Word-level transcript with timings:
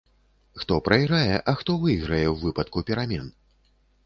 Хто 0.59 0.79
прайграе, 0.87 1.35
а 1.51 1.55
хто 1.59 1.75
выйграе 1.83 2.23
ў 2.23 2.33
выпадку 2.47 2.85
перамен? 2.89 3.31